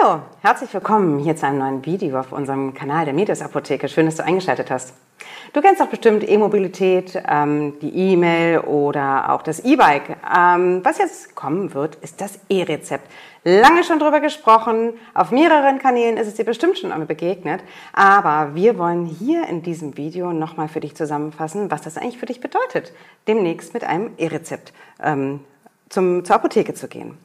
[0.00, 3.88] Hallo, herzlich willkommen hier zu einem neuen Video auf unserem Kanal der Medias Apotheke.
[3.88, 4.94] Schön, dass du eingeschaltet hast.
[5.52, 10.16] Du kennst doch bestimmt E-Mobilität, ähm, die E-Mail oder auch das E-Bike.
[10.36, 13.10] Ähm, was jetzt kommen wird, ist das E-Rezept.
[13.44, 17.62] Lange schon drüber gesprochen, auf mehreren Kanälen ist es dir bestimmt schon einmal begegnet,
[17.92, 22.26] aber wir wollen hier in diesem Video nochmal für dich zusammenfassen, was das eigentlich für
[22.26, 22.92] dich bedeutet,
[23.26, 24.72] demnächst mit einem E-Rezept
[25.02, 25.40] ähm,
[25.88, 27.16] zum, zur Apotheke zu gehen.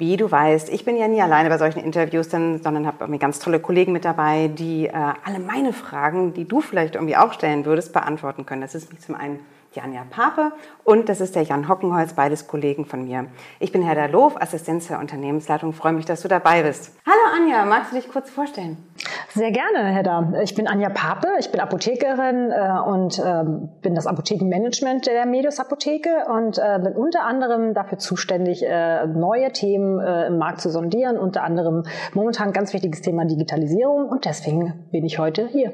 [0.00, 3.18] Wie du weißt, ich bin ja nie alleine bei solchen Interviews, denn, sondern habe mir
[3.18, 7.34] ganz tolle Kollegen mit dabei, die äh, alle meine Fragen, die du vielleicht irgendwie auch
[7.34, 8.62] stellen würdest, beantworten können.
[8.62, 9.40] Das ist zum einen
[9.74, 10.52] Janja Pape
[10.84, 13.26] und das ist der Jan Hockenholz, beides Kollegen von mir.
[13.58, 15.74] Ich bin Herr Loof, Assistenz der Unternehmensleitung.
[15.74, 16.92] Freue mich, dass du dabei bist.
[17.04, 18.78] Hallo Anja, magst du dich kurz vorstellen?
[19.28, 20.32] Sehr gerne, Hedda.
[20.42, 23.44] Ich bin Anja Pape, ich bin Apothekerin äh, und äh,
[23.82, 29.52] bin das Apothekenmanagement der Medius Apotheke und äh, bin unter anderem dafür zuständig, äh, neue
[29.52, 31.84] Themen äh, im Markt zu sondieren, unter anderem
[32.14, 35.72] momentan ganz wichtiges Thema Digitalisierung und deswegen bin ich heute hier.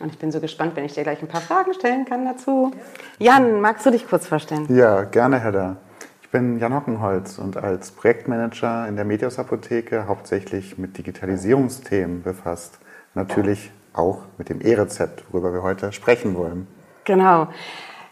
[0.00, 2.72] Und ich bin so gespannt, wenn ich dir gleich ein paar Fragen stellen kann dazu.
[3.18, 4.66] Jan, magst du dich kurz vorstellen?
[4.68, 5.76] Ja, gerne, Hedda.
[6.22, 12.78] Ich bin Jan Hockenholz und als Projektmanager in der Medios Apotheke hauptsächlich mit Digitalisierungsthemen befasst.
[13.14, 16.66] Natürlich auch mit dem E-Rezept, worüber wir heute sprechen wollen.
[17.04, 17.48] Genau.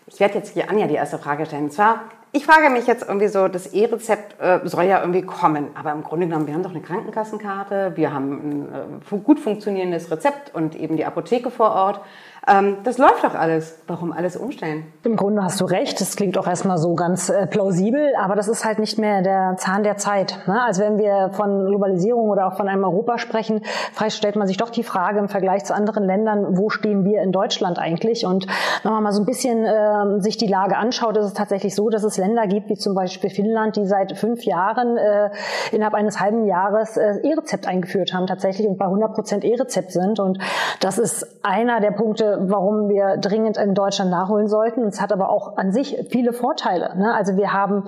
[0.07, 1.65] Ich werde jetzt hier Anja die erste Frage stellen.
[1.65, 2.01] Und zwar,
[2.33, 6.03] ich frage mich jetzt irgendwie so, das E-Rezept äh, soll ja irgendwie kommen, aber im
[6.03, 10.77] Grunde genommen, wir haben doch eine Krankenkassenkarte, wir haben ein äh, gut funktionierendes Rezept und
[10.77, 12.01] eben die Apotheke vor Ort.
[12.49, 13.79] Ähm, das läuft doch alles.
[13.87, 14.85] Warum alles umstellen?
[15.05, 16.01] Im Grunde hast du recht.
[16.01, 19.57] Das klingt auch erstmal so ganz äh, plausibel, aber das ist halt nicht mehr der
[19.59, 20.39] Zahn der Zeit.
[20.47, 20.61] Ne?
[20.63, 23.63] Also wenn wir von Globalisierung oder auch von einem Europa sprechen,
[24.09, 27.33] stellt man sich doch die Frage im Vergleich zu anderen Ländern, wo stehen wir in
[27.33, 28.25] Deutschland eigentlich?
[28.25, 28.47] Und
[28.83, 31.91] wenn man mal so ein bisschen äh, sich die Lage anschaut, ist es tatsächlich so,
[31.91, 35.31] dass es Länder gibt, wie zum Beispiel Finnland, die seit fünf Jahren äh,
[35.73, 40.19] innerhalb eines halben Jahres äh, E-Rezept eingeführt haben tatsächlich und bei 100 Prozent E-Rezept sind.
[40.21, 40.39] Und
[40.81, 44.85] das ist einer der Punkte, warum wir dringend in Deutschland nachholen sollten.
[44.85, 46.97] Es hat aber auch an sich viele Vorteile.
[46.97, 47.15] Ne?
[47.15, 47.85] Also wir haben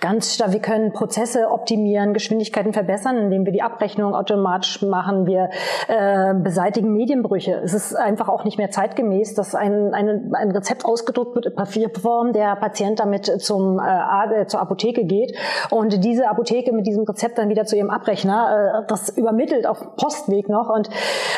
[0.00, 5.26] ganz wir können Prozesse optimieren, Geschwindigkeiten verbessern, indem wir die Abrechnung automatisch machen.
[5.26, 5.50] Wir
[5.88, 7.60] äh, beseitigen Medienbrüche.
[7.64, 11.54] Es ist einfach auch nicht mehr zeitgemäß, dass ein, ein, ein Rezept ausgedruckt wird in
[11.54, 15.36] Papierform, der Patient damit zum, äh, zur Apotheke geht
[15.70, 19.96] und diese Apotheke mit diesem Rezept dann wieder zu ihrem Abrechner äh, das übermittelt auf
[19.96, 20.68] Postweg noch.
[20.68, 20.88] Und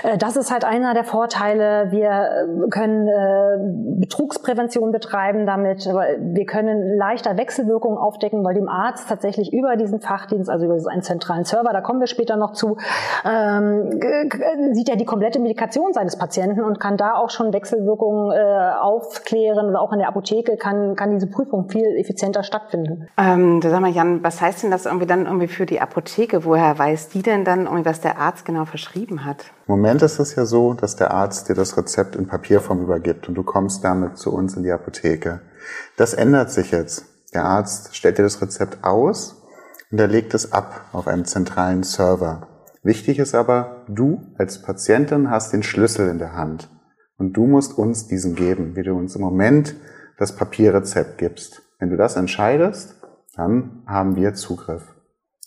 [0.02, 1.90] äh, das ist halt einer der Vorteile.
[1.90, 5.86] Wir können äh, Betrugsprävention betreiben damit.
[5.86, 11.03] Wir können leichter Wechselwirkungen aufdecken, weil dem Arzt tatsächlich über diesen Fachdienst, also über einen
[11.03, 12.76] zentralen Server, da kommen wir später noch zu,
[13.25, 13.91] ähm,
[14.72, 19.69] sieht er die komplette Medikation seines Patienten und kann da auch schon Wechselwirkungen äh, aufklären
[19.69, 23.08] oder auch in der Apotheke kann, kann diese Prüfung viel effizienter stattfinden.
[23.16, 26.44] Ähm, sag mal, Jan, was heißt denn das irgendwie dann irgendwie für die Apotheke?
[26.44, 29.47] Woher weiß die denn dann irgendwie, was der Arzt genau verschrieben hat?
[29.66, 33.28] Im Moment ist es ja so, dass der Arzt dir das Rezept in Papierform übergibt
[33.28, 35.41] und du kommst damit zu uns in die Apotheke.
[35.97, 37.04] Das ändert sich jetzt.
[37.34, 39.43] Der Arzt stellt dir das Rezept aus
[39.91, 42.47] und er legt es ab auf einem zentralen Server.
[42.84, 46.71] Wichtig ist aber, du als Patientin hast den Schlüssel in der Hand
[47.19, 49.75] und du musst uns diesen geben, wie du uns im Moment
[50.16, 51.62] das Papierrezept gibst.
[51.81, 52.94] Wenn du das entscheidest,
[53.34, 54.94] dann haben wir Zugriff.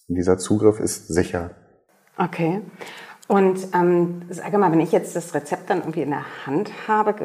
[0.09, 1.51] Und dieser Zugriff ist sicher.
[2.17, 2.61] Okay.
[3.31, 7.15] Und ähm, sage mal, wenn ich jetzt das Rezept dann irgendwie in der Hand habe,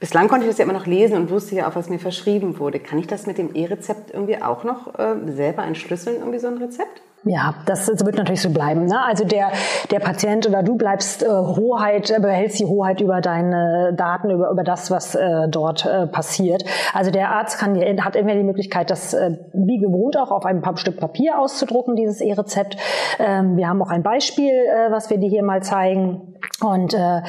[0.00, 2.58] bislang konnte ich das ja immer noch lesen und wusste ja auch, was mir verschrieben
[2.58, 2.80] wurde.
[2.80, 6.56] Kann ich das mit dem E-Rezept irgendwie auch noch äh, selber entschlüsseln, irgendwie so ein
[6.56, 7.02] Rezept?
[7.24, 8.86] Ja, das wird natürlich so bleiben.
[8.86, 9.02] Ne?
[9.04, 9.50] Also der,
[9.90, 14.50] der Patient oder du bleibst äh, Hoheit, äh, behältst die Hoheit über deine Daten, über,
[14.50, 16.64] über das, was äh, dort äh, passiert.
[16.94, 20.62] Also der Arzt kann, hat immer die Möglichkeit, das äh, wie gewohnt auch auf einem
[20.76, 22.76] Stück Papier auszudrucken, dieses E-Rezept.
[23.18, 26.36] Ähm, wir haben auch ein Beispiel, äh, was wir dir hier mal zeigen.
[26.60, 27.22] Und äh,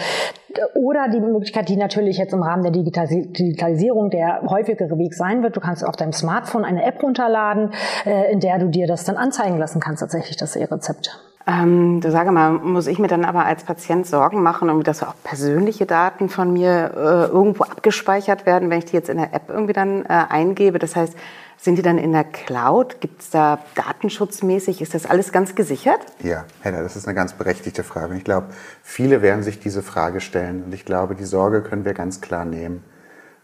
[0.73, 5.55] oder die Möglichkeit, die natürlich jetzt im Rahmen der Digitalisierung der häufigere Weg sein wird.
[5.55, 7.71] Du kannst auf deinem Smartphone eine App runterladen,
[8.05, 11.19] äh, in der du dir das dann anzeigen lassen kannst, tatsächlich das E-Rezept.
[11.49, 15.13] Ähm, du sage mal, muss ich mir dann aber als Patient Sorgen machen, dass auch
[15.23, 19.43] persönliche Daten von mir äh, irgendwo abgespeichert werden, wenn ich die jetzt in der App
[19.47, 20.77] irgendwie dann äh, eingebe?
[20.77, 21.15] Das heißt,
[21.57, 23.01] sind die dann in der Cloud?
[23.01, 24.81] Gibt es da datenschutzmäßig?
[24.81, 25.99] Ist das alles ganz gesichert?
[26.21, 28.15] Ja, Hedda, das ist eine ganz berechtigte Frage.
[28.15, 28.47] ich glaube,
[28.83, 30.63] viele werden sich diese Frage stellen.
[30.63, 32.83] Und ich glaube, die Sorge können wir ganz klar nehmen.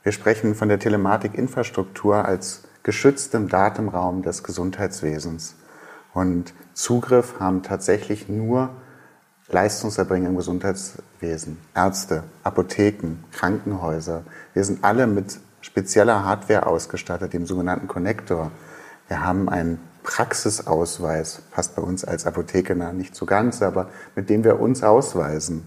[0.03, 5.55] Wir sprechen von der Telematikinfrastruktur als geschütztem Datenraum des Gesundheitswesens.
[6.13, 8.69] Und Zugriff haben tatsächlich nur
[9.49, 14.23] Leistungserbringer im Gesundheitswesen, Ärzte, Apotheken, Krankenhäuser.
[14.53, 18.51] Wir sind alle mit spezieller Hardware ausgestattet, dem sogenannten Connector.
[19.07, 24.43] Wir haben ein Praxisausweis, passt bei uns als Apotheker nicht so ganz, aber mit dem
[24.43, 25.63] wir uns ausweisen.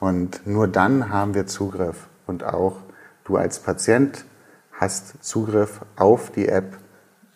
[0.00, 2.08] Und nur dann haben wir Zugriff.
[2.26, 2.76] Und auch
[3.24, 4.24] du als Patient
[4.72, 6.78] hast Zugriff auf die App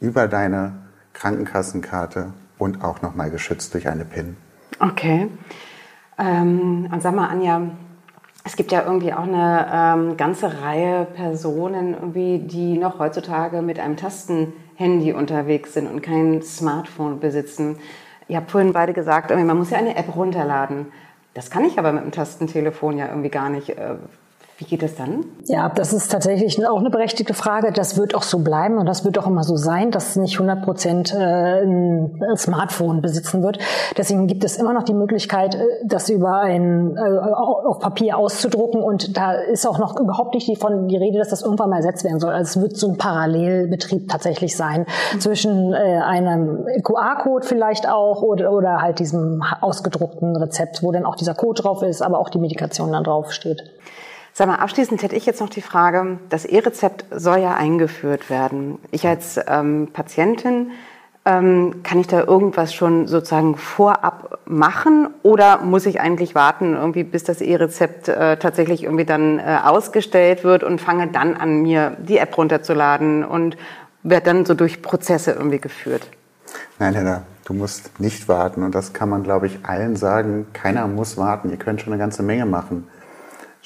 [0.01, 0.75] über deine
[1.13, 4.37] Krankenkassenkarte und auch nochmal geschützt durch eine PIN.
[4.79, 5.29] Okay.
[6.19, 7.63] Ähm, und sag mal, Anja,
[8.49, 13.79] es gibt ja irgendwie auch eine ähm, ganze Reihe Personen, irgendwie, die noch heutzutage mit
[13.79, 17.79] einem Tastenhandy unterwegs sind und kein Smartphone besitzen.
[18.27, 20.87] Ihr habt vorhin beide gesagt, man muss ja eine App runterladen.
[21.35, 23.69] Das kann ich aber mit dem Tastentelefon ja irgendwie gar nicht.
[23.69, 23.97] Äh,
[24.59, 25.25] wie geht es dann?
[25.47, 27.71] Ja, das ist tatsächlich auch eine berechtigte Frage.
[27.71, 30.65] Das wird auch so bleiben und das wird auch immer so sein, dass nicht 100
[30.65, 33.61] Prozent äh, ein Smartphone besitzen wird.
[33.97, 38.83] Deswegen gibt es immer noch die Möglichkeit, äh, das über ein äh, auf Papier auszudrucken
[38.83, 42.03] und da ist auch noch überhaupt nicht von die Rede, dass das irgendwann mal ersetzt
[42.03, 42.33] werden soll.
[42.33, 45.21] Also es wird so ein Parallelbetrieb tatsächlich sein mhm.
[45.21, 51.35] zwischen einem QR-Code vielleicht auch oder, oder halt diesem ausgedruckten Rezept, wo dann auch dieser
[51.35, 53.63] Code drauf ist, aber auch die Medikation dann drauf steht.
[54.39, 58.79] Sag mal, abschließend hätte ich jetzt noch die Frage, das E-Rezept soll ja eingeführt werden.
[58.93, 60.71] Ich als ähm, Patientin,
[61.25, 67.03] ähm, kann ich da irgendwas schon sozusagen vorab machen oder muss ich eigentlich warten, irgendwie,
[67.03, 71.97] bis das E-Rezept äh, tatsächlich irgendwie dann äh, ausgestellt wird und fange dann an, mir
[71.99, 73.57] die App runterzuladen und
[74.05, 76.09] werde dann so durch Prozesse irgendwie geführt?
[76.79, 80.47] Nein, Hedda, du musst nicht warten und das kann man, glaube ich, allen sagen.
[80.53, 81.51] Keiner muss warten.
[81.51, 82.87] Ihr könnt schon eine ganze Menge machen.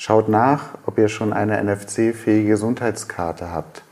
[0.05, 3.85] Schaut nach, ob ihr schon eine NFC-fähige Gesundheitskarte habt.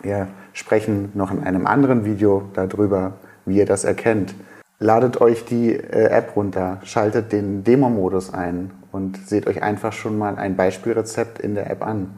[0.00, 3.14] Wir sprechen noch in einem anderen Video darüber,
[3.44, 4.32] wie ihr das erkennt.
[4.78, 10.16] Ladet euch die äh, App runter, schaltet den Demo-Modus ein und seht euch einfach schon
[10.16, 12.14] mal ein Beispielrezept in der App an.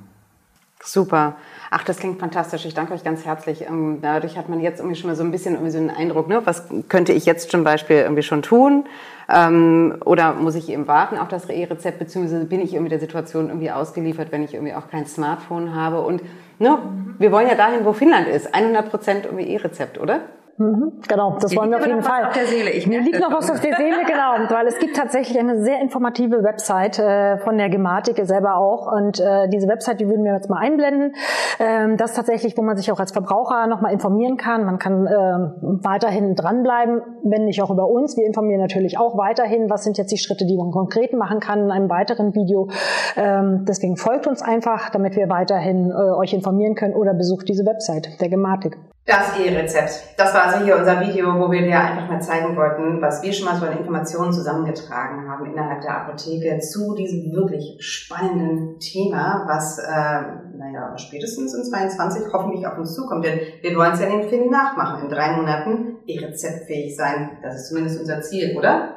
[0.83, 1.37] Super.
[1.71, 2.65] Ach, das klingt fantastisch.
[2.65, 3.63] Ich danke euch ganz herzlich.
[3.63, 6.29] Ähm, dadurch hat man jetzt irgendwie schon mal so ein bisschen irgendwie so einen Eindruck,
[6.29, 6.43] ne?
[6.45, 8.85] was könnte ich jetzt zum Beispiel irgendwie schon tun?
[9.29, 13.49] Ähm, oder muss ich eben warten auf das E-Rezept, beziehungsweise bin ich irgendwie der Situation
[13.49, 16.01] irgendwie ausgeliefert, wenn ich irgendwie auch kein Smartphone habe?
[16.03, 16.23] Und
[16.59, 16.79] ne,
[17.19, 18.55] wir wollen ja dahin, wo Finnland ist.
[18.55, 20.21] 100 Prozent irgendwie E-Rezept, oder?
[20.59, 22.27] Mhm, genau, das Mir wollen wir auf jeden Fall.
[22.27, 22.71] Auf der Seele.
[22.71, 25.81] Ich Mir liegt noch was auf der Seele, genau, weil es gibt tatsächlich eine sehr
[25.81, 30.33] informative Website äh, von der Gematik selber auch und äh, diese Website, die würden wir
[30.33, 31.15] jetzt mal einblenden.
[31.59, 34.65] Ähm, das tatsächlich, wo man sich auch als Verbraucher nochmal informieren kann.
[34.65, 38.17] Man kann ähm, weiterhin dranbleiben, wenn nicht auch über uns.
[38.17, 41.65] Wir informieren natürlich auch weiterhin, was sind jetzt die Schritte, die man konkret machen kann
[41.65, 42.69] in einem weiteren Video.
[43.17, 47.67] Ähm, deswegen folgt uns einfach, damit wir weiterhin äh, euch informieren können oder besucht diese
[47.67, 48.79] Website der Gematik.
[49.07, 50.15] Das E-Rezept.
[50.17, 53.33] Das war also hier unser Video, wo wir dir einfach mal zeigen wollten, was wir
[53.33, 59.45] schon mal so an Informationen zusammengetragen haben innerhalb der Apotheke zu diesem wirklich spannenden Thema,
[59.47, 63.25] was, äh, naja, spätestens in 22 hoffentlich auf uns zukommt.
[63.25, 65.05] Denn wir wollen es ja den Film nachmachen.
[65.05, 67.39] In drei Monaten E-Rezeptfähig sein.
[67.43, 68.96] Das ist zumindest unser Ziel, oder?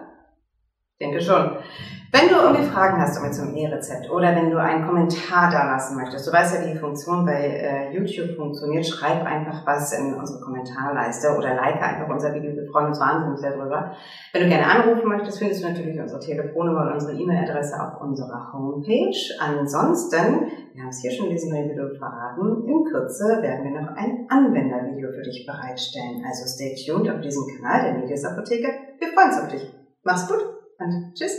[1.00, 1.57] Denke schon.
[2.12, 5.96] Wenn du irgendwie Fragen hast irgendwie zum E-Rezept oder wenn du einen Kommentar da lassen
[5.96, 10.16] möchtest, du weißt ja, wie die Funktion bei äh, YouTube funktioniert, schreib einfach was in
[10.16, 13.94] unsere Kommentarleiste oder like einfach unser Video, wir freuen uns wahnsinnig darüber.
[14.34, 18.54] Wenn du gerne anrufen möchtest, findest du natürlich unsere Telefonnummer und unsere E-Mail-Adresse auf unserer
[18.54, 19.13] Homepage.
[19.40, 23.95] Ansonsten, wir haben es hier schon in diesem Video verraten, in Kürze werden wir noch
[23.95, 26.24] ein Anwendervideo für dich bereitstellen.
[26.28, 28.68] Also stay tuned auf diesem Kanal der Medias Apotheke.
[28.98, 29.75] Wir freuen uns auf dich.
[30.04, 30.59] Mach's gut!
[30.80, 31.38] And just